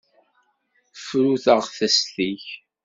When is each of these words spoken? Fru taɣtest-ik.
Fru 1.03 1.31
taɣtest-ik. 1.43 2.45